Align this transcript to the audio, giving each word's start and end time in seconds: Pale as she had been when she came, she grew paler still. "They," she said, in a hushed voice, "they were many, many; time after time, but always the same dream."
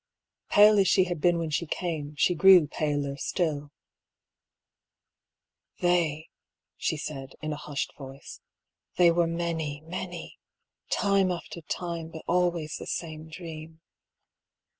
Pale 0.49 0.79
as 0.79 0.87
she 0.87 1.03
had 1.03 1.21
been 1.21 1.37
when 1.37 1.51
she 1.51 1.67
came, 1.67 2.15
she 2.15 2.33
grew 2.33 2.65
paler 2.65 3.15
still. 3.17 3.69
"They," 5.79 6.29
she 6.75 6.97
said, 6.97 7.35
in 7.43 7.53
a 7.53 7.55
hushed 7.55 7.95
voice, 7.95 8.41
"they 8.95 9.11
were 9.11 9.27
many, 9.27 9.81
many; 9.81 10.39
time 10.89 11.31
after 11.31 11.61
time, 11.61 12.07
but 12.09 12.23
always 12.27 12.77
the 12.77 12.87
same 12.87 13.29
dream." 13.29 13.79